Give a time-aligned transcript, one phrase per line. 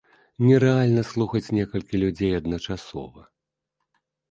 [0.45, 3.21] Нерэальна слухаць некалькі людзей адначасова.